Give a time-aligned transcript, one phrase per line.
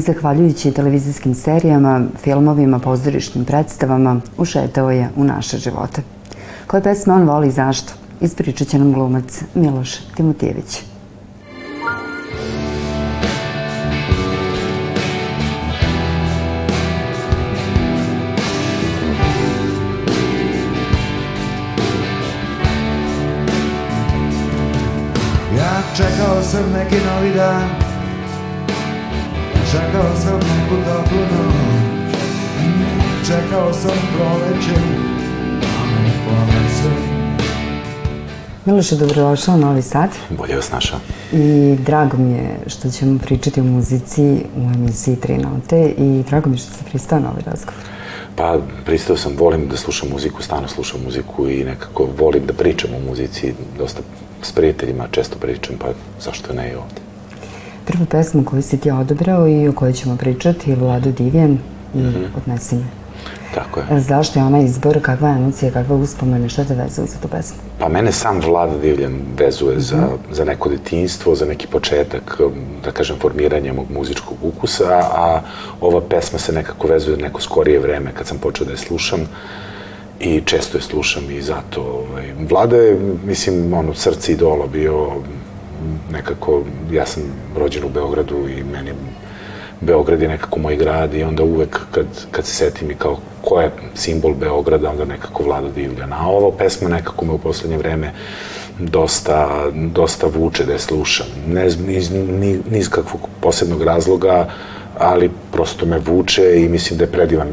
[0.00, 6.02] Zahvaljujući televizijskim serijama, filmovima, pozorišnim predstavama, ušetao je u naše živote.
[6.66, 7.92] Koje pesme on voli i zašto?
[8.20, 10.82] Ispričat će nam glumac Miloš Timotijević.
[25.56, 27.85] Ja čekao sam neki novi dan
[29.76, 32.16] Čekao sam neku toplu noć
[33.26, 34.80] Čekao sam proleće
[35.62, 36.90] A me ponese
[38.64, 40.98] Miloše, dobrodošao u Novi Sad Bolje vas našao.
[41.32, 44.22] i drago mi je što ćemo pričati o muzici
[44.56, 47.80] u emisiji Tri note i drago mi je što se pristao na ovaj razgovor.
[48.36, 52.90] Pa, pristao sam, volim da slušam muziku, stalno slušam muziku i nekako volim da pričam
[52.94, 53.54] o muzici.
[53.78, 54.00] Dosta
[54.42, 55.86] s prijateljima često pričam, pa
[56.20, 57.05] zašto ne i ovde?
[57.86, 61.58] Prvu pesmu koju si ti odabrao i o kojoj ćemo pričati je Vlado Divjan
[61.94, 62.02] i
[62.36, 62.84] Odnesi me.
[63.54, 64.00] Tako je.
[64.00, 67.58] Zašto je ona izbor, kakva je emocija, kakva uspomene, šta te vezuje za tu pesmu?
[67.78, 72.40] Pa mene sam Vlada Divljan vezuje za, za neko detinjstvo, za neki početak,
[72.84, 75.40] da kažem, formiranja mog muzičkog ukusa, a
[75.80, 79.20] ova pesma se nekako vezuje za neko skorije vreme kad sam počeo da je slušam
[80.20, 85.10] i često je slušam i zato ovaj, Vlada je, mislim, ono, srce idola bio
[86.12, 87.22] nekako, ja sam
[87.56, 88.90] rođen u Beogradu i meni
[89.80, 93.60] Beograd je nekako moj grad i onda uvek kad, kad se setim i kao ko
[93.60, 96.12] je simbol Beograda, onda nekako Vlada Divljan.
[96.12, 98.12] A ova pesma nekako me u poslednje vreme
[98.78, 101.26] dosta, dosta vuče da je slušam.
[101.48, 104.48] Ne z- niz, ni, ni iz kakvog posebnog razloga,
[104.98, 107.48] ali prosto me vuče i mislim da je predivan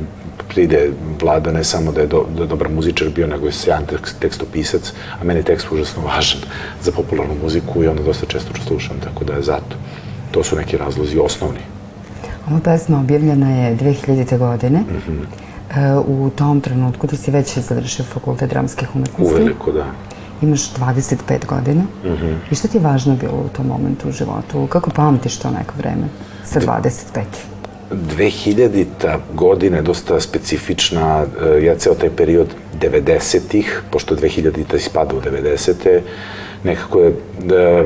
[0.53, 0.91] pride
[1.22, 4.19] Vlada ne samo da je, do, da je dobar muzičar bio, nego je sjajan tekst,
[4.19, 6.41] tekstopisac, a meni je tekst užasno važan
[6.84, 9.75] za popularnu muziku i onda dosta često ću slušam, tako da je zato.
[10.31, 11.59] To su neki razlozi osnovni.
[12.50, 14.38] Ova pesma objavljena je 2000.
[14.38, 14.80] godine.
[14.80, 15.22] Mhm.
[15.75, 19.34] E, u tom trenutku ti si već završio fakultet dramskih umetnosti.
[19.34, 19.85] Uveliko, da.
[20.41, 21.84] Imaš 25 godina.
[22.52, 24.68] I šta ti je važno bilo u tom momentu u životu?
[24.68, 26.08] Kako pamtiš to neko vreme
[26.46, 27.53] sa 25?
[28.18, 32.48] 2000-ta godina je dosta specifična, e, ja ceo taj period
[32.81, 36.02] 90-ih, pošto 2000-ta ispada u 90-te,
[36.64, 37.84] nekako je da,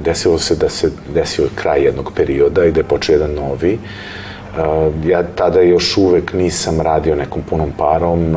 [0.00, 3.72] desilo se da se desio kraj jednog perioda i da je počeo jedan novi.
[3.72, 8.36] E, Ja tada još uvek nisam radio nekom punom parom.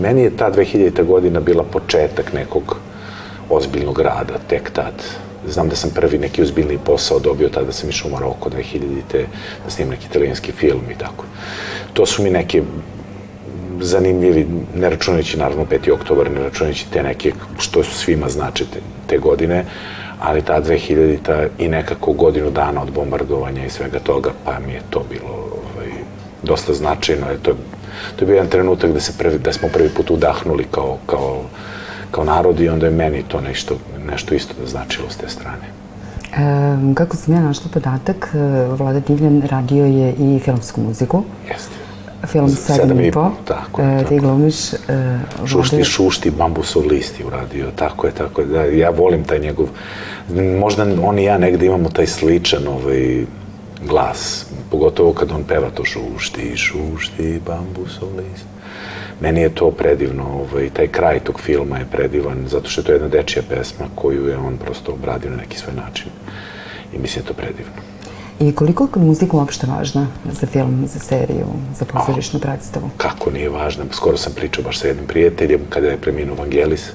[0.00, 2.76] Meni je ta 2000-ta godina bila početak nekog
[3.50, 5.27] ozbiljnog rada, tek tad.
[5.50, 9.26] Znam da sam prvi neki ozbiljni posao dobio tada sam išao u Maroko 2000-te
[9.64, 11.24] da snimam neki italijanski film i tako.
[11.92, 12.62] To su mi neke
[13.80, 15.92] zanimljivi, ne računajući naravno 5.
[15.92, 19.64] oktobar, ne računajući te neke, što svima znači te, te godine,
[20.20, 24.82] ali ta 2000-ta i nekako godinu dana od bombardovanja i svega toga, pa mi je
[24.90, 25.90] to bilo ovaj,
[26.42, 27.30] dosta značajno.
[27.30, 27.52] Je to,
[28.16, 31.42] to je bio jedan trenutak da, se prvi, da smo prvi put udahnuli kao, kao,
[32.10, 33.76] kao narod i onda je meni to nešto,
[34.06, 35.68] nešto isto da značilo s te strane.
[36.32, 38.38] E, kako sam ja našla podatak, e,
[38.78, 41.22] Vlada Divljan radio je i filmsku muziku.
[41.48, 41.88] Jeste.
[42.26, 43.20] Film Sedam i po.
[43.20, 44.76] po, tako je, E, Ti glumiš e,
[45.46, 49.68] Šušti, šušti, bambusov list je uradio, tako je, tako je, da, ja volim taj njegov,
[50.60, 53.24] možda on i ja negde imamo taj sličan ovaj,
[53.88, 58.57] glas, pogotovo kad on peva to šušti, šušti, bambusov list.
[59.20, 62.92] Meni je to predivno, ovaj, taj kraj tog filma je predivan, zato što je to
[62.92, 66.10] jedna dečija pesma koju je on prosto obradio na neki svoj način.
[66.94, 67.72] I mislim da je to predivno.
[68.40, 71.46] I koliko je muzika uopšte važna za film, za seriju,
[71.78, 72.90] za pozorišnu predstavu?
[72.96, 73.84] kako nije važno.
[73.92, 76.90] Skoro sam pričao baš sa jednim prijateljem kada je preminuo Vangelis,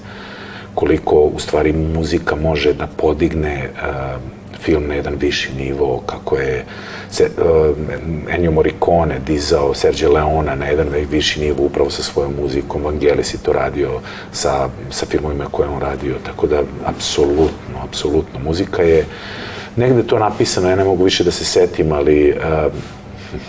[0.75, 6.65] koliko u stvari muzika može da podigne uh, film na jedan viši nivo, kako je
[7.11, 7.77] se, uh,
[8.33, 12.83] Ennio Morricone dizao Sergio Leona na jedan viši nivo upravo sa svojom muzikom.
[12.83, 13.99] Vangelis je to radio
[14.31, 18.39] sa, sa filmovima koje je on radio, tako da apsolutno, apsolutno.
[18.39, 19.05] Muzika je
[19.75, 22.73] negde to napisano, ja ne mogu više da se setim, ali uh,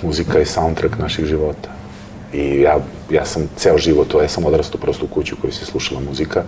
[0.03, 1.69] muzika je soundtrack naših života.
[2.33, 2.79] I ja,
[3.11, 6.43] ja sam ceo život, ja sam odrastao prosto u kuću kojoj se slušala muzika.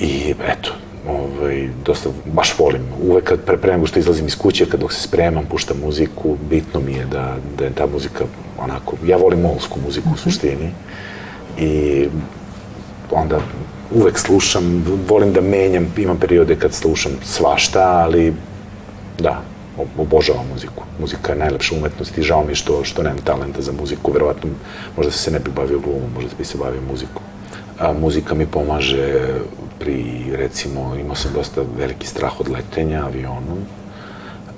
[0.00, 0.72] I eto,
[1.08, 2.82] ovaj, dosta, baš volim.
[3.02, 6.36] Uvek kad pre, pre nego što izlazim iz kuće, kad dok se spremam, puštam muziku,
[6.50, 8.24] bitno mi je da, da je ta muzika
[8.58, 10.70] onako, ja volim molsku muziku u suštini.
[11.58, 12.04] I
[13.10, 13.40] onda
[13.94, 18.34] uvek slušam, volim da menjam, imam periode kad slušam svašta, ali
[19.18, 19.42] da,
[19.98, 20.84] obožavam muziku.
[21.00, 24.12] Muzika je najlepša umetnost i žao mi što, što nemam talenta za muziku.
[24.12, 24.50] Verovatno,
[24.96, 27.22] možda se ne bi bavio glumom, možda bi se bavio muzikom.
[27.78, 29.38] A, muzika mi pomaže
[29.78, 33.58] pri, recimo, imao sam dosta veliki strah od letenja avionom.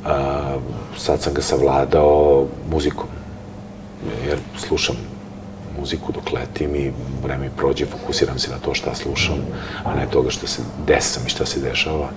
[0.04, 0.58] a,
[0.96, 3.08] sad sam ga savladao muzikom.
[4.26, 4.96] Jer slušam
[5.80, 6.92] muziku dok letim i
[7.22, 9.36] vreme mi prođe, fokusiram se na to šta slušam,
[9.84, 12.08] a ne toga što se desam i šta se dešava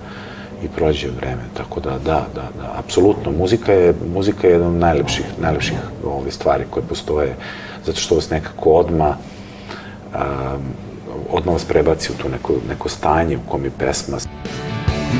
[0.64, 1.42] i prođe vreme.
[1.54, 6.30] Tako da, da, da, da, apsolutno, muzika je, muzika je jedna od najlepših, najlepših ove
[6.30, 7.36] stvari koje postoje,
[7.86, 9.16] zato što vas nekako odma
[10.14, 10.62] um,
[11.30, 14.18] odmah vas prebaci u to neko, neko stanje u kom je pesma.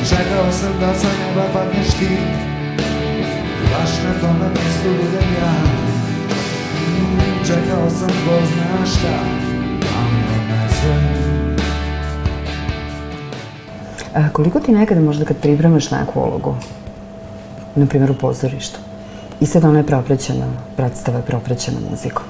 [0.09, 2.09] Čekao sam da sa neba padneš ti.
[3.73, 5.53] Baš na tome mjestu budem ja.
[7.47, 9.43] Čekao sam ko zna šta.
[14.15, 16.55] A koliko ti nekada možda kad pripremaš neku ulogu,
[17.75, 18.79] na primjer u pozorištu,
[19.41, 20.47] i sad ona je propraćena,
[20.77, 22.25] predstava je propraćena muzikom,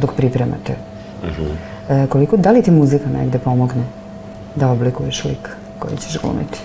[0.00, 0.76] dok pripremate,
[1.88, 3.84] e, koliko, da li ti muzika negde pomogne
[4.54, 5.48] da oblikuješ lik
[5.78, 6.58] koji ćeš glumiti?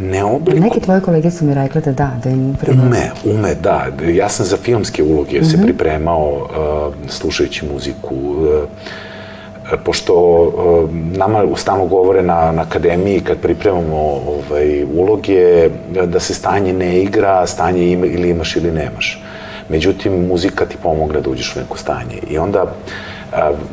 [0.00, 0.60] Ne obliku...
[0.60, 2.78] Neki tvoje kolege su mi rekli da da, da im upravo...
[2.82, 3.86] Ume, ume, da.
[4.12, 8.14] Ja sam za filmske uloge se pripremao uh, slušajući muziku.
[8.14, 15.70] Uh, pošto uh, nama stalno govore na, na akademiji kad pripremamo ovaj, uloge
[16.06, 19.22] da se stanje ne igra, stanje ima, ili imaš ili nemaš.
[19.68, 22.18] Međutim, muzika ti pomogne da uđeš u neko stanje.
[22.30, 22.70] I onda uh,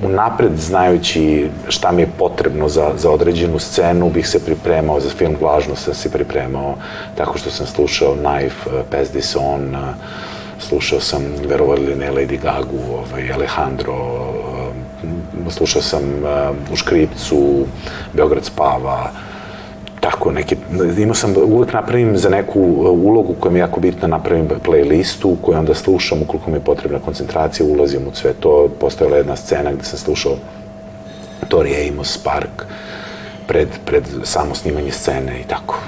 [0.04, 5.36] unapred znajući šta mi je potrebno za, za određenu scenu, bih se pripremao za film
[5.42, 6.76] Vlažno, sam se pripremao
[7.18, 9.82] tako što sam slušao Knife, uh, On, uh,
[10.60, 13.94] slušao sam, verovali ili ne, Lady Gagu, ovaj, Alejandro,
[15.46, 17.66] uh, slušao sam uh, u Škripcu,
[18.14, 19.12] Beograd spava,
[20.06, 20.56] tako neke,
[20.98, 25.36] imao sam, uvek napravim za neku uh, ulogu koja mi je jako bitna, napravim playlistu
[25.42, 29.72] koju onda slušam, ukoliko mi je potrebna koncentracija, ulazim u sve to, postojala jedna scena
[29.74, 30.36] gde sam slušao
[31.48, 32.66] Tori Amos Park
[33.48, 35.80] pred, pred samo snimanje scene i tako.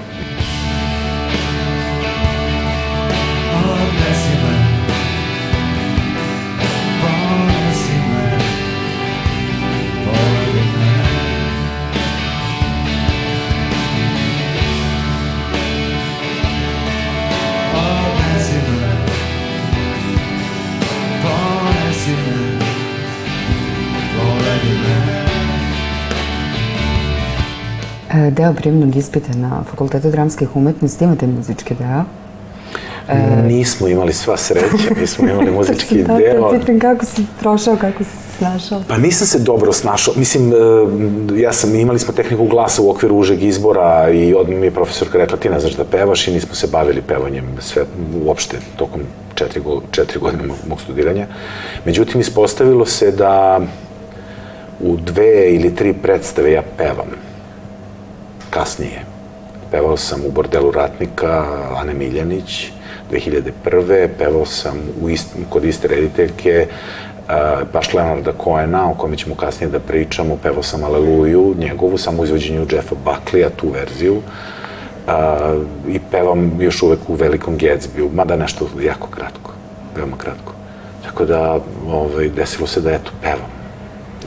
[28.31, 32.03] Deo prijemnog ispita na Fakultetu dramskih umetnosti imate muzički deo.
[33.47, 34.65] Nismo imali sva sreća,
[35.00, 36.51] nismo imali muzički deo.
[36.51, 38.81] te pitam kako si prošao, kako si se snašao.
[38.88, 40.13] Pa nisam se dobro snašao.
[40.18, 40.56] Mislim, e,
[41.41, 45.18] ja sam, imali smo tehniku glasa u okviru užeg izbora i odmah mi je profesorka
[45.18, 47.83] rekla ti ne znaš da pevaš i nismo se bavili pevanjem sve,
[48.25, 49.01] uopšte tokom
[49.35, 51.27] četiri, go- četiri godine mog studiranja.
[51.85, 53.59] Međutim, ispostavilo se da
[54.79, 57.26] u dve ili tri predstave ja pevam.
[58.57, 59.01] Kasnije.
[59.71, 61.45] Pevao sam u Bordelu ratnika
[61.77, 62.71] Ane Miljanić
[63.12, 64.07] 2001.
[64.18, 67.33] Pevao sam u ist, kod iste rediteljke uh,
[67.74, 70.38] baš Leonarda Coena, o kome ćemo kasnije da pričamo.
[70.44, 74.15] Pevao sam Aleluju, njegovu, samo izvođenju Jeffa Buckleya, tu verziju.
[74.18, 75.13] Uh,
[75.88, 79.51] I pevam još uvek u Velikom Gatsbyu, mada nešto jako kratko,
[79.96, 80.53] veoma kratko.
[81.03, 81.60] Tako da,
[81.91, 83.56] ovaj, desilo se da, eto, pevam.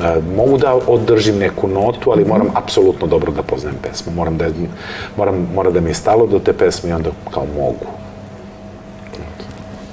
[0.03, 4.13] E, mogu da održim neku notu, ali moram apsolutno dobro da poznajem pesmu.
[4.13, 4.47] Moram da,
[5.17, 7.87] moram, mora da mi je stalo do te pesme i onda kao mogu.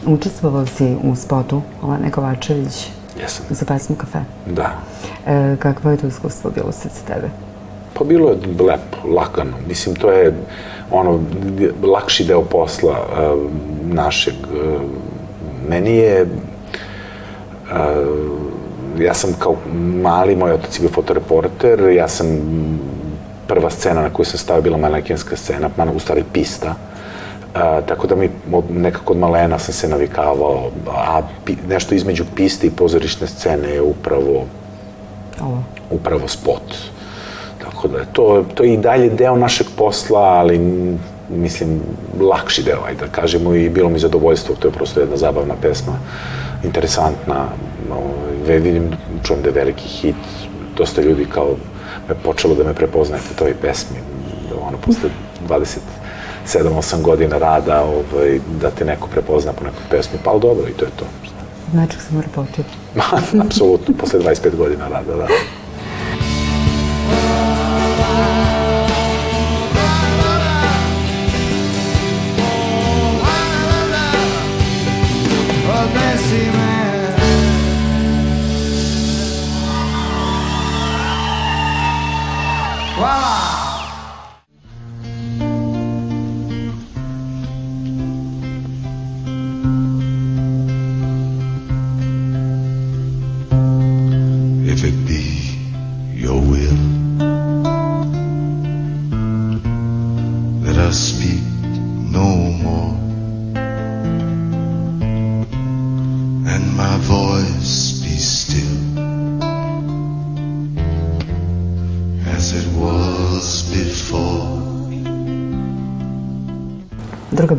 [0.06, 2.88] Učestvovao si u spotu Olene Kovačević
[3.22, 3.46] Jesam.
[3.50, 4.20] za pesmu Kafe.
[4.46, 4.72] Da.
[5.28, 7.30] E, kakvo je to iskustvo bilo sad za tebe?
[7.94, 9.58] Pa bilo je lepo, lakano.
[9.68, 10.34] Mislim, to je
[10.92, 11.20] ono,
[11.84, 13.52] lakši deo posla uh,
[13.94, 14.34] našeg.
[14.44, 14.82] Uh,
[15.70, 17.78] meni je, uh,
[19.00, 19.56] ja sam kao
[20.02, 22.28] mali, moj otac je bio fotoreporter, ja sam,
[23.48, 26.70] prva scena na koju sam stavio bila manekenska scena, mana, u stvari pista.
[27.56, 32.26] Uh, tako da mi od, nekako od malena sam se navikavao, a pi, nešto između
[32.36, 34.46] piste i pozorišne scene je upravo
[35.42, 35.64] Ovo.
[35.92, 36.76] upravo spot.
[37.64, 40.60] Tako da je to, to je i dalje deo našeg posla, ali
[41.30, 41.82] mislim,
[42.20, 45.94] lakši deo, ajde da kažemo, i bilo mi zadovoljstvo, to je prosto jedna zabavna pesma,
[46.64, 47.46] interesantna,
[47.96, 48.92] ovaj, vidim,
[49.24, 50.16] čujem da je veliki hit,
[50.78, 51.56] dosta ljudi kao
[52.10, 53.98] me počelo da me prepoznaje po toj pesmi,
[54.50, 55.10] da ono, posle
[56.46, 60.74] 27-8 godina rada, ovaj, da te neko prepozna po nekoj pesmi, pa ali dobro, i
[60.74, 61.06] to je to.
[61.72, 62.70] Znači se mora početi.
[63.46, 65.28] Apsolutno, posle 25 godina rada, da.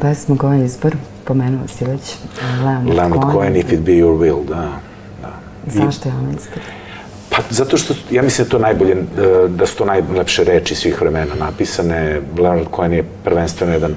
[0.01, 2.15] Pesma koja je izbor, pomenuo si već,
[2.65, 3.33] Leonard, Leonard Cohen.
[3.33, 4.81] Cohen, If It Be Your Will, da.
[5.23, 5.33] da.
[5.67, 6.63] Zašto je ona izbor?
[7.31, 11.01] Pa zato što, ja mislim da to najbolje, e, da su to najlepše reči svih
[11.01, 12.21] vremena napisane.
[12.39, 13.95] Leonard Cohen je prvenstveno jedan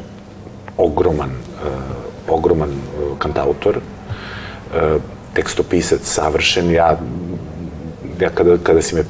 [0.77, 5.01] ogroman, uh, ogroman uh, kantautor, uh,
[5.34, 6.72] tekstopisac, savršen.
[6.72, 6.98] Ja,
[8.20, 9.03] ja kada, kada si me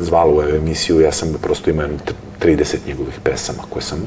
[0.00, 1.88] zvala u emisiju, ja sam prosto imao
[2.46, 3.98] 30 njegovih pesama koje sam,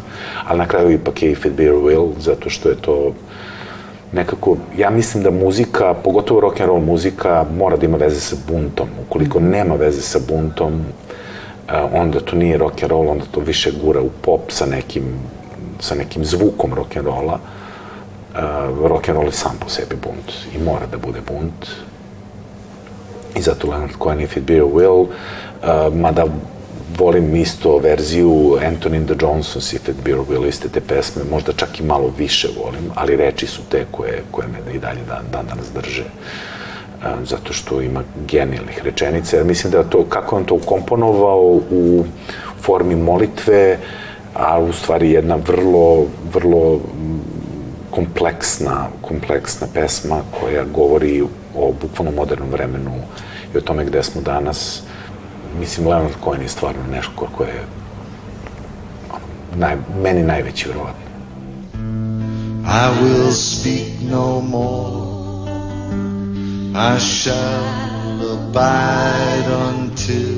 [0.48, 3.14] ali na kraju ipak je If It Be Your Will, zato što je to
[4.14, 8.36] nekako, ja mislim da muzika, pogotovo rock and roll muzika, mora da ima veze sa
[8.48, 8.88] buntom.
[9.08, 10.82] Ukoliko nema veze sa buntom,
[11.70, 15.04] eh, onda to nije rock and roll, onda to više gura u pop sa nekim,
[15.80, 17.40] sa nekim zvukom rock and rolla.
[18.30, 21.66] Uh, rock and roll je sam po sebi bunt i mora da bude bunt.
[23.36, 26.26] I zato Leonard Cohen If It Be Your Will, uh, mada
[26.98, 31.54] volim isto verziju Anthony and the Johnsons If It Your Will, iste te pesme, možda
[31.54, 35.26] čak i malo više volim, ali reči su te koje, koje me i dalje dan,
[35.32, 36.04] dan danas drže.
[36.04, 42.06] Uh, zato što ima genijalnih rečenica, jer mislim da to, kako on to ukomponovao u
[42.62, 43.78] formi molitve,
[44.34, 46.80] a u stvari jedna vrlo, vrlo
[47.92, 51.24] kompleksna, kompleksna pesma koja govori
[51.56, 52.92] o bukvalno modernom vremenu
[53.54, 54.82] i o tome gde smo danas.
[55.60, 57.66] Mislim, Leonard Cohen je stvarno nešto ko je
[59.56, 61.10] naj, meni najveći, verovatno.
[62.66, 65.10] I will speak no more.
[66.76, 70.38] I shall abide until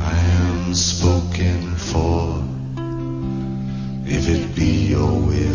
[0.00, 0.16] I
[0.48, 2.42] am spoken for.
[4.06, 5.51] If it be your will.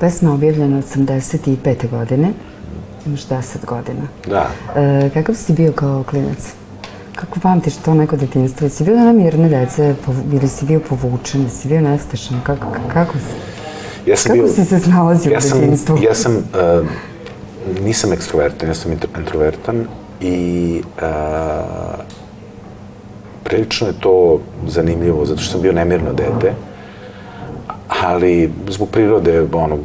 [0.00, 1.90] Pesma je objavljena 85.
[1.90, 2.32] godine,
[3.06, 4.02] imaš 10 godina.
[4.26, 6.52] Da, E, kakav si bio kao klinac?
[7.14, 8.64] Kako pamtiš to neko detinjstvo?
[8.66, 9.94] Jesi bio na mirne dece
[10.32, 12.40] ili si bio povučen, jesi bio nestašan?
[12.44, 13.34] Kako, kako si?
[14.10, 14.54] ja sam Kako bio...
[14.54, 15.98] si se snalazio ja u sam, detinjstvu?
[16.02, 16.86] Ja sam, uh,
[17.84, 19.86] nisam ekstrovertan, ja sam intro- introvertan
[20.20, 21.04] i uh,
[23.44, 26.52] prilično je to zanimljivo, zato što sam bio nemirno dete,
[28.02, 29.78] ali zbog prirode, ono,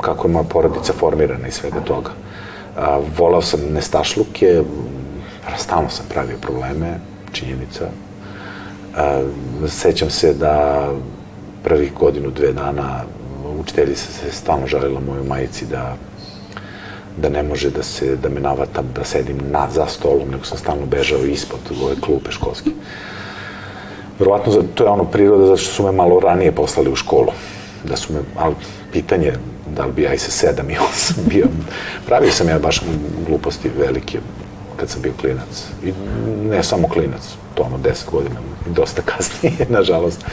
[0.00, 2.10] kako je moja porodica formirana i svega toga.
[2.76, 4.62] A, volao sam nestašluke,
[5.56, 6.98] stalno sam pravio probleme,
[7.32, 7.88] činjenica.
[9.68, 10.86] Sećam se da
[11.64, 13.02] prvih godinu, dve dana
[13.60, 15.96] učiteljica se stalno žalila mojoj majici da
[17.16, 20.58] da ne može da se, da me navatam, da sedim na, za stolom, nego sam
[20.58, 22.70] stalno bežao ispod ove klupe školske.
[24.18, 27.32] Verovatno, to je ono priroda zato što su me malo ranije poslali u školu.
[27.84, 28.54] Da su me, ali
[28.92, 29.32] pitanje
[29.76, 31.46] da li bi ja i sa sedam i osam bio.
[32.06, 32.80] Pravio sam ja baš
[33.26, 34.18] gluposti velike
[34.76, 35.64] kad sam bio klinac.
[35.84, 35.92] I
[36.50, 37.20] ne samo klinac,
[37.54, 40.24] to ono 10 godina i dosta kasnije, nažalost.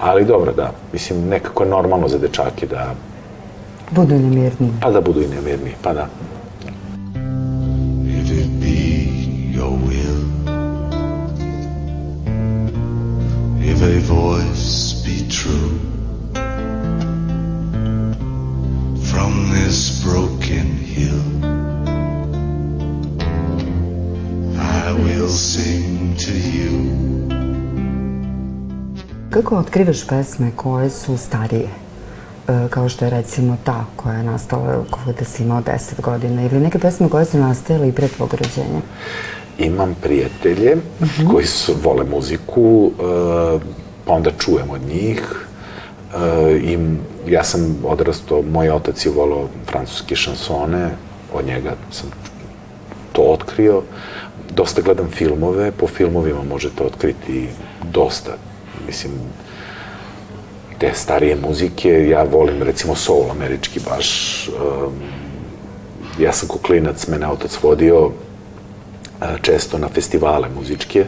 [0.00, 0.72] Ali dobro, da.
[0.92, 2.94] Mislim, nekako je normalno za dečake da,
[3.90, 4.72] Budu nemirni.
[4.80, 6.08] pa da budu i nemirni, pa da.
[13.84, 15.78] A voice be true
[19.10, 21.22] from this broken hill,
[24.58, 26.94] I will sing to you.
[29.30, 31.68] Kako otkrivaš pesme koje su starije?
[32.48, 36.60] E, kao što je recimo ta koja je nastala kada si imao 10 godina ili
[36.60, 38.80] neke pesme koje su nastajale i pre tvog rođenja.
[39.58, 40.76] Imam prijatelje
[41.30, 43.58] koji su, vole muziku, e,
[44.04, 45.46] pa onda čujem od njih.
[46.14, 46.78] E, I
[47.26, 50.90] ja sam odrastao, moj otac je volao francuske šansone,
[51.34, 52.10] od njega sam
[53.12, 53.82] to otkrio.
[54.50, 57.48] Dosta gledam filmove, po filmovima možete otkriti
[57.92, 58.36] dosta.
[58.86, 59.12] Mislim,
[60.78, 64.48] te starije muzike, ja volim recimo soul američki baš.
[64.48, 64.92] Um,
[66.18, 68.10] ja sam ko klinac, mene otac vodio
[69.42, 71.06] često na festivale muzičke,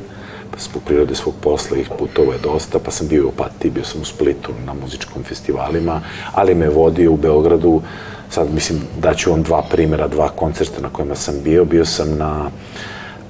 [0.50, 3.84] pa zbog prirode svog posla ih putovo je dosta, pa sam bio u Opatiji, bio
[3.84, 6.00] sam u Splitu na muzičkom festivalima,
[6.32, 7.82] ali me vodio u Beogradu,
[8.30, 12.50] sad mislim daću vam dva primjera, dva koncerta na kojima sam bio, bio sam na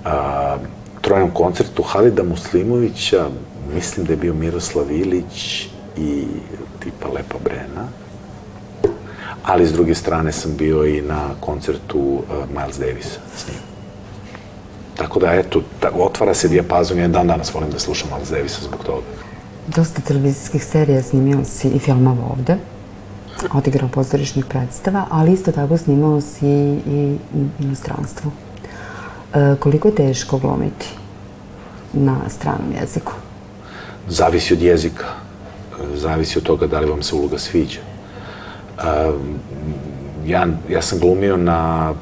[0.04, 0.56] a,
[1.00, 3.28] trojnom koncertu Halida Muslimovića,
[3.74, 6.24] mislim da je bio Miroslav Ilić i
[6.80, 7.88] tipa Lepa Brena,
[9.44, 13.65] ali s druge strane sam bio i na koncertu uh, Miles Davisa s njim.
[14.96, 18.62] Tako da, eto, ta, otvara se dijapazon, jedan dan danas volim da slušam Miles Davisa
[18.62, 19.06] zbog toga.
[19.66, 22.56] Dosta televizijskih serija snimio si i filmova ovde,
[23.52, 26.48] odigrao pozorišnih predstava, ali isto tako snimao si
[26.86, 28.30] i u inostranstvu.
[29.34, 30.86] E, koliko je teško glumiti?
[31.96, 33.12] na stranom jeziku?
[34.08, 35.06] Zavisi od jezika.
[35.94, 37.80] Zavisi od toga da li vam se uloga sviđa.
[40.26, 41.92] Ja, ja sam glumio na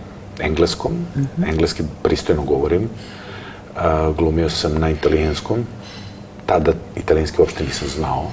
[0.40, 1.48] engleskom, mm -hmm.
[1.48, 2.88] engleski pristojno govorim.
[4.18, 5.66] Glumio sam na italijanskom.
[6.46, 8.30] Tada italijanski uopšte nisam znao.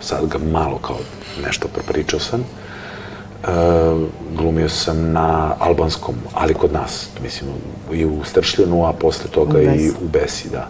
[0.00, 0.96] Sad ga malo kao
[1.44, 2.40] nešto propričao sam.
[2.40, 4.02] Uh,
[4.36, 7.50] glumio sam na albanskom, ali kod nas, mislim,
[7.92, 10.68] i u Stršljenu, a posle toga u i u Besi, da.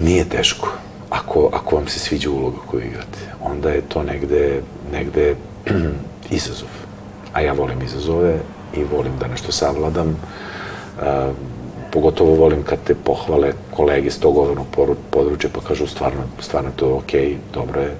[0.00, 0.68] Nije teško.
[1.10, 5.34] Ako, ako vam se sviđa uloga koju igrate, onda je to negde, negde
[6.30, 6.68] izazov.
[7.32, 8.38] A ja volim izazove
[8.76, 10.08] i volim da nešto savladam.
[10.08, 11.04] Uh,
[11.92, 14.66] pogotovo volim kad te pohvale kolege s tog govornog
[15.10, 17.96] područja pa kažu stvarno, stvarno to je okej, okay, dobro je.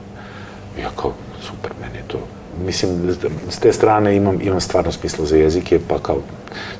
[0.83, 2.19] Ja kao, super, meni je to
[2.65, 3.17] mislim,
[3.51, 6.17] s te strane imam, imam stvarno smisla za jezike, pa kao,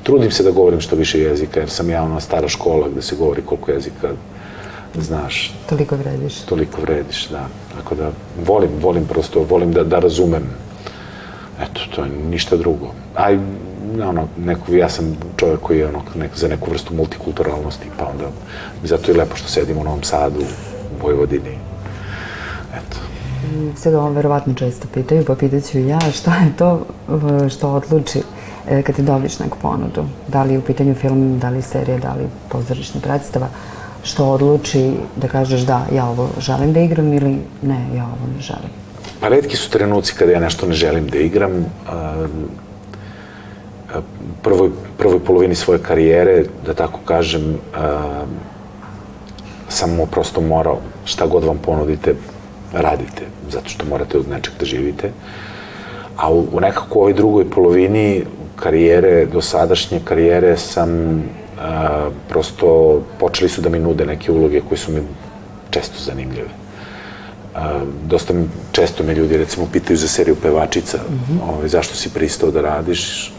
[0.03, 3.15] trudim se da govorim što više jezika, jer sam ja ona stara škola gde se
[3.15, 4.09] govori koliko jezika
[4.95, 5.53] znaš.
[5.69, 6.39] Toliko vrediš.
[6.39, 7.47] Toliko vrediš, da.
[7.77, 8.11] Tako da,
[8.45, 10.43] volim, volim prosto, volim da, da razumem.
[11.61, 12.91] Eto, to je ništa drugo.
[13.15, 13.37] A
[14.09, 18.25] ono, neko, ja sam čovjek koji je ono, nek, za neku vrstu multikulturalnosti, pa onda,
[18.83, 21.57] zato je lepo što sedim u Novom Sadu, u Vojvodini.
[22.73, 22.97] Eto
[23.75, 26.85] sve ga verovatno često pitaju, pa pitaću ja šta je to
[27.49, 28.21] što odluči
[28.69, 31.97] e, kad ti dobiš neku ponudu, da li je u pitanju film, da li serija,
[31.97, 33.47] da li pozorišna predstava,
[34.03, 38.41] što odluči da kažeš da, ja ovo želim da igram ili ne, ja ovo ne
[38.41, 38.69] želim?
[39.19, 41.65] Pa redki su trenuci kada ja nešto ne želim da igram.
[44.41, 47.57] Prvoj, prvoj polovini svoje karijere, da tako kažem,
[49.69, 52.15] sam mu prosto morao, šta god vam ponudite,
[52.73, 55.11] radite, zato što morate od nečeg da živite.
[56.17, 60.89] A u, u nekako u ovoj drugoj polovini karijere, do sadašnje karijere sam
[61.61, 65.01] a, prosto počeli su da mi nude neke uloge koje su mi
[65.69, 66.49] često zanimljive.
[67.55, 71.53] A, dosta mi, često me ljudi recimo pitaju za seriju pevačica, mm -hmm.
[71.53, 73.33] ovaj, zašto si pristao da radiš,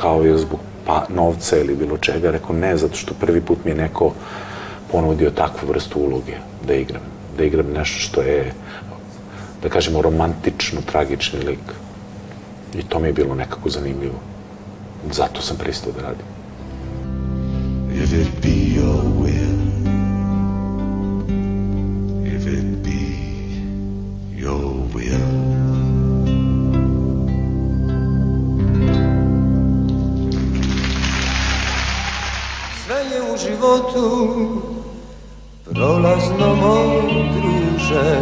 [0.00, 2.30] kao i zbog pa, novca ili bilo čega.
[2.30, 4.12] Rekao ne, zato što prvi put mi je neko
[4.92, 8.52] ponudio takvu vrstu uloge da igram da igram nešto što je,
[9.62, 11.66] da kažemo, romantično, tragični lik.
[12.78, 14.20] I to mi je bilo nekako zanimljivo.
[15.12, 16.26] Zato sam pristao da radim.
[18.02, 18.75] If it be
[33.76, 34.62] životu
[35.64, 36.56] prolazno
[37.36, 38.18] druže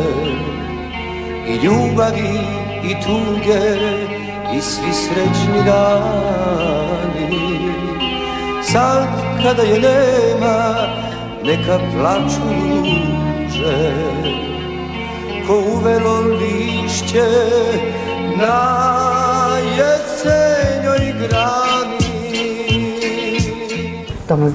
[1.49, 2.41] i ljubavi
[2.85, 3.77] i tuge
[4.57, 7.29] i svi srećni dani.
[8.63, 9.09] Sad
[9.43, 10.75] kada je nema
[11.45, 12.41] neka plaču
[12.73, 13.93] ruže.
[15.47, 17.29] Ko uvelo lišće
[18.37, 18.85] na
[19.77, 21.75] jesenjoj grani.
[24.29, 24.51] Toma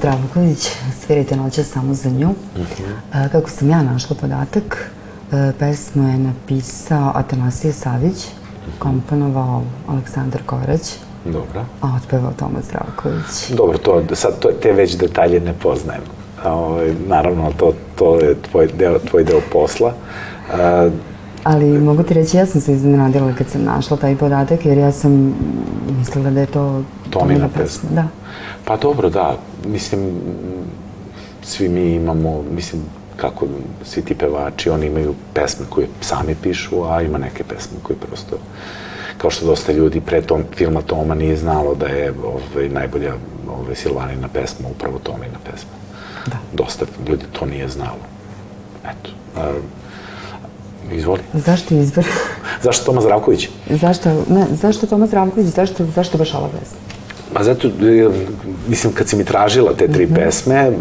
[1.09, 2.29] Svirajte noće samo za nju.
[2.29, 3.29] Uh -huh.
[3.31, 4.91] Kako sam ja našla podatak,
[5.31, 8.27] e, pesmu je napisao Atanasije Savić,
[8.79, 10.81] komponovao Aleksandar Korać.
[11.25, 11.65] Dobro.
[11.81, 13.49] A otpevao Toma Zdravković.
[13.57, 16.01] Dobro, to, sad to, te već detalje ne poznajem.
[16.45, 19.93] Ovaj, naravno, to, to je tvoj deo, tvoj deo posla.
[20.53, 20.89] A,
[21.43, 24.91] Ali mogu ti reći, ja sam se iznenadila kad sam našla taj podatak, jer ja
[24.91, 25.35] sam
[25.97, 27.63] mislila da je to Tomina pesma.
[27.63, 27.89] pesma.
[27.91, 28.07] Da.
[28.65, 29.37] Pa dobro, da.
[29.65, 30.11] Mislim,
[31.43, 32.81] svi mi imamo, mislim,
[33.15, 33.45] kako
[33.83, 38.37] svi ti pevači, oni imaju pesme koje sami pišu, a ima neke pesme koje prosto,
[39.17, 43.13] kao što dosta ljudi pre tom filma Toma nije znalo da je ovaj, najbolja
[43.49, 45.69] ovaj, Silvanina pesma upravo Tomina pesma.
[46.25, 46.37] Da.
[46.53, 47.99] Dosta ljudi to nije znalo.
[48.83, 49.09] Eto.
[49.37, 49.53] A,
[50.91, 51.21] izvoli.
[51.33, 52.05] Zašto izbor?
[52.63, 53.49] zašto Toma Zdravković?
[53.69, 56.88] Zašto, ne, zašto Toma Zdravković, zašto, zašto baš ova pesma?
[57.33, 58.09] Pa zato, e,
[58.67, 60.15] mislim, kad si mi tražila te tri mm -hmm.
[60.15, 60.71] pesme, e,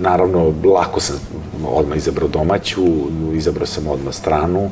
[0.00, 1.16] naravno, lako sam
[1.66, 2.84] odmah izabrao domaću,
[3.34, 4.70] izabrao sam odmah stranu.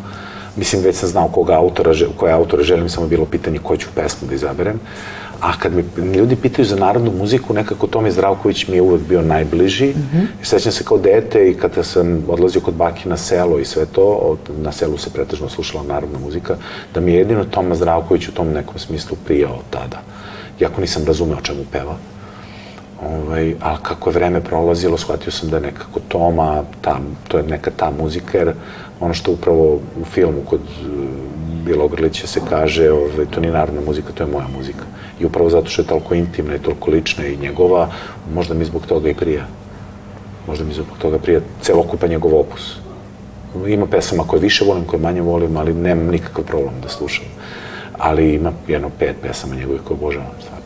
[0.56, 4.28] Mislim, već sam znao koga autora, koje autora želim, samo bilo pitanje koju ću pesmu
[4.28, 4.80] da izaberem.
[5.42, 5.82] A kad me
[6.14, 9.86] ljudi pitaju za narodnu muziku, nekako Tomi Zdravković mi je uvek bio najbliži.
[9.86, 10.26] Mm -hmm.
[10.42, 14.04] Sećam se kao dete i kada sam odlazio kod baki na selo i sve to,
[14.04, 16.56] od, na selu se pretežno slušala narodna muzika,
[16.94, 20.02] da mi je jedino Toma Zdravković u tom nekom smislu prijao tada.
[20.60, 21.96] Iako nisam razumeo čemu peva.
[23.02, 27.42] Ovaj, ali kako je vreme prolazilo, shvatio sam da je nekako Toma, ta, to je
[27.42, 28.52] neka ta muzika, jer
[29.00, 30.60] ono što upravo u filmu kod
[31.64, 34.84] Bilogrlića se kaže, ovaj, to nije narodna muzika, to je moja muzika
[35.20, 37.88] I upravo zato što je toliko intimna i toliko lična i njegova,
[38.34, 39.46] možda mi zbog toga i prija.
[40.46, 42.76] Možda mi zbog toga prija celokupan njegov opus.
[43.68, 47.24] Ima pesama koje više volim, koje manje volim, ali nemam nikakav problem da slušam.
[47.98, 50.62] Ali ima jedno pet pesama njegovih koje obožavam, stvarno.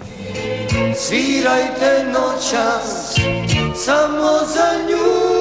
[0.94, 3.16] Svirajte noćas
[3.74, 5.36] samo za nju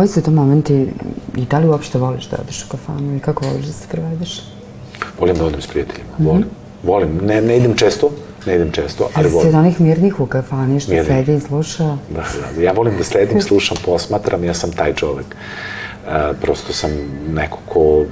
[0.00, 0.88] koji su to momenti
[1.36, 4.42] i da li uopšte voliš da odeš u kafanu i kako voliš da se provedeš?
[5.18, 6.44] Volim da odem s prijateljima, volim.
[6.82, 8.10] Volim, ne, ne idem često,
[8.46, 9.48] ne idem često, ali volim.
[9.48, 11.08] od onih mirnih u kafani što Mirnih.
[11.08, 11.84] sedi i sluša?
[11.84, 12.24] Da,
[12.56, 15.26] da, ja volim da sledim, slušam, posmatram, ja sam taj čovek.
[16.08, 16.90] E, prosto sam
[17.28, 18.04] neko ko,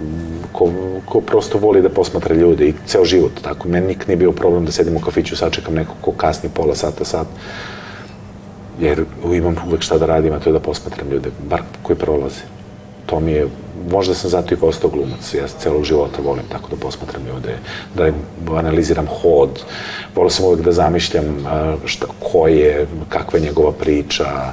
[0.53, 0.71] ko,
[1.05, 3.69] ko prosto voli da posmatra ljude i ceo život, tako.
[3.69, 7.05] Meni nikad nije bio problem da sedim u kafiću, sačekam nekog ko kasni pola sata,
[7.05, 7.27] sat,
[8.81, 12.41] jer imam uvek šta da radim, a to je da posmatram ljude, bar koji prolaze.
[13.07, 13.47] To mi je,
[13.91, 17.59] možda sam zato i postao glumac, ja celog života volim tako da posmatram ljude,
[17.95, 18.13] da
[18.59, 19.63] analiziram hod,
[20.15, 21.47] volio sam uvek da zamišljam
[21.85, 24.53] šta, ko je, kakva je njegova priča,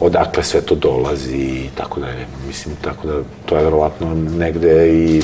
[0.00, 2.26] odakle sve to dolazi i tako dalje.
[2.46, 5.22] Mislim, tako da to je verovatno negde i,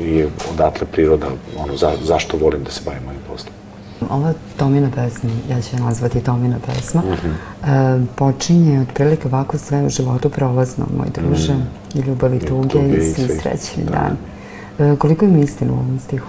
[0.00, 1.26] i odatle priroda,
[1.56, 3.63] ono, za, zašto volim da se bavim ovim poslom.
[4.10, 7.66] Ova Tomina pesma, ja ću je nazvati Tomina pesma, e,
[8.14, 11.54] počinje otprilike ovako sve u životu prolazno, moj druže,
[11.94, 13.90] i ljubav i tuge, tuge i i svi srećni da.
[13.90, 14.16] dan.
[14.92, 16.26] E, koliko ima istinu u ovom stihu?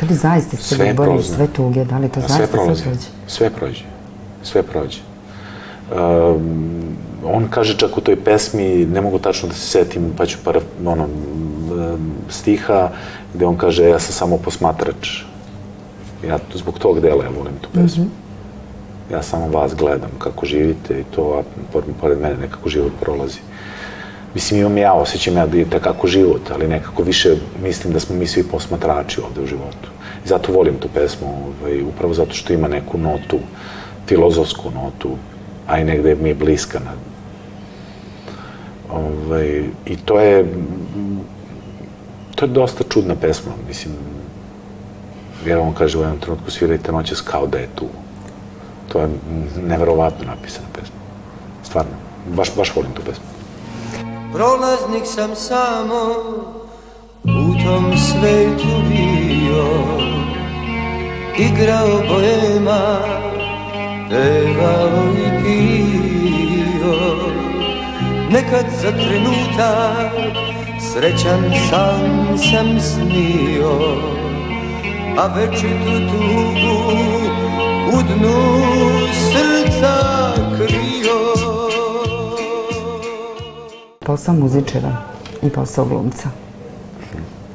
[0.00, 1.36] Da li zaista ste Sve ljubavi, prolazno.
[1.36, 2.82] sve tuge, da li to A zaista sve prođe?
[3.26, 3.84] Sve prođe.
[4.42, 4.98] Sve prođe.
[5.90, 10.38] Um, on kaže čak u toj pesmi, ne mogu tačno da se setim, pa ću
[10.44, 11.08] para, ono,
[12.28, 12.90] stiha,
[13.34, 15.22] gde on kaže, ja sam samo posmatrač.
[16.24, 18.06] Ja zbog tog dela ja volim tu pesmu.
[19.10, 21.42] Ja samo vas gledam kako živite i to, a
[22.00, 23.38] pored, mene nekako život prolazi.
[24.34, 28.16] Mislim, imam ja, osjećam ja da je takako život, ali nekako više mislim da smo
[28.16, 29.88] mi svi posmatrači ovde u životu.
[30.24, 31.26] I zato volim tu pesmu,
[31.60, 33.38] ovaj, upravo zato što ima neku notu,
[34.06, 35.16] filozofsku notu,
[35.66, 36.78] a i negde mi je bliska.
[36.78, 36.92] Na,
[38.90, 41.20] ovaj, I to je, mm,
[42.34, 43.94] to je dosta čudna pesma, mislim,
[45.46, 47.86] jer on kaže u jednom trenutku svirajte noćas kao da je tu.
[48.88, 49.08] To je
[49.62, 50.96] neverovatno napisana pesma.
[51.62, 51.92] Stvarno,
[52.26, 53.24] baš, baš volim tu pesmu.
[54.32, 56.02] Prolaznik sam samo
[57.24, 59.66] u tom svetu bio
[61.38, 62.98] Igrao bojema,
[64.10, 66.56] pevao i pio
[68.30, 70.12] Nekad za trenutak
[70.92, 74.25] srećan san sam snio
[75.18, 76.76] A večitu tugu
[77.88, 78.36] u dnu
[79.32, 79.94] srca
[80.56, 81.16] krio
[84.00, 84.96] Posao muzičara
[85.42, 86.28] i posao glumca.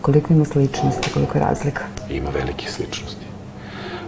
[0.02, 1.84] Koliko ima sličnosti, koliko je razlika?
[2.10, 3.26] Ima velikih sličnosti.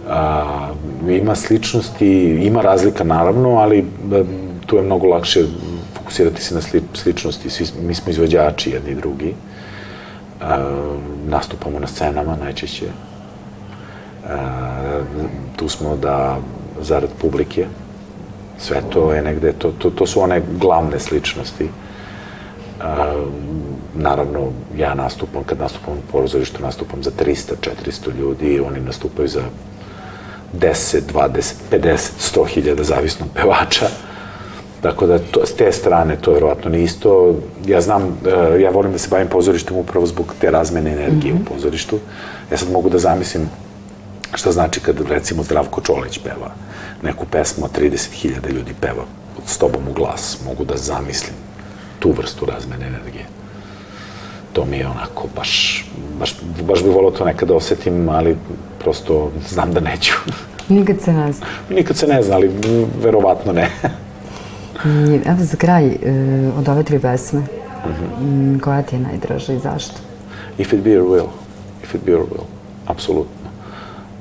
[0.08, 0.68] A,
[1.08, 2.08] ima sličnosti,
[2.42, 3.84] ima razlika naravno, ali e,
[4.66, 5.44] tu je mnogo lakše
[5.96, 7.50] fokusirati se na sli, sličnosti.
[7.50, 9.34] Svi, mi smo izvođači jedni i drugi.
[10.40, 10.74] A,
[11.26, 13.13] nastupamo na scenama najčešće.
[14.28, 15.00] A,
[15.56, 16.38] tu smo da
[16.80, 17.66] zarad publike.
[18.58, 21.68] Sve to je negde, to, to, to su one glavne sličnosti.
[22.82, 23.22] A,
[23.94, 24.40] naravno,
[24.76, 27.52] ja nastupam, kad nastupam u pozorištu, nastupam za 300,
[27.86, 29.42] 400 ljudi, oni nastupaju za
[30.60, 33.86] 10, 20, 50, 100 hiljada, zavisno od pevača.
[34.80, 37.34] Tako da, to, s te strane, to je verovatno isto.
[37.66, 41.44] Ja znam, e, ja volim da se bavim pozorištem upravo zbog te razmene energije u
[41.54, 41.98] pozorištu.
[42.50, 43.48] Ja sad mogu da zamislim
[44.34, 46.50] šta znači kad, recimo, Zdravko Čolić peva
[47.02, 49.04] neku pesmu, a 30.000 ljudi peva
[49.46, 50.38] s tobom u glas.
[50.46, 51.34] Mogu da zamislim
[51.98, 53.24] tu vrstu razmene energije.
[54.52, 55.84] To mi je onako baš,
[56.18, 58.36] baš, baš bi volao to nekada osetim, ali
[58.78, 60.12] prosto znam da neću.
[60.68, 61.46] Nikad se ne zna.
[61.70, 62.50] Nikad se ne zna, ali
[63.02, 63.70] verovatno ne.
[64.84, 65.96] I evo za kraj, e,
[66.58, 67.42] od ove tri pesme,
[67.86, 68.04] Mhm.
[68.54, 69.94] m, koja ti je najdraža i zašto?
[70.58, 71.26] If it be your will.
[71.82, 72.44] If it be your will.
[72.86, 73.43] Apsolutno.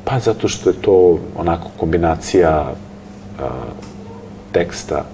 [0.05, 2.73] Pa zato što je to onako kombinacija
[3.39, 3.49] a,
[4.51, 5.05] teksta,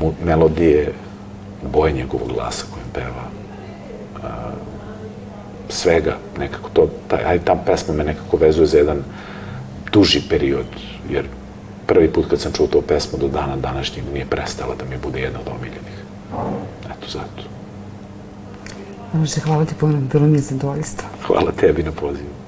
[0.00, 0.92] mu, melodije,
[1.72, 3.26] boje njegovog glasa kojim peva.
[4.22, 4.50] A,
[5.68, 9.02] svega, nekako to, taj, aj, ta pesma me nekako vezuje za jedan
[9.92, 10.66] duži period,
[11.10, 11.24] jer
[11.86, 15.20] prvi put kad sam čuo tu pesmu do dana današnjeg nije prestala da mi bude
[15.20, 16.04] jedna od omiljenih.
[16.84, 17.48] Eto zato.
[19.12, 21.08] Može, hvala ti puno, bilo mi je zadovoljstvo.
[21.26, 22.39] Hvala tebi na pozivu.